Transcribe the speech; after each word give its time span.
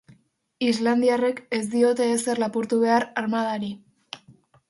Islandiarrek 0.67 1.41
ez 1.57 1.59
diote 1.75 2.07
ezer 2.15 2.41
lapurtu 2.45 2.81
behar 2.87 3.07
armadari. 3.23 3.73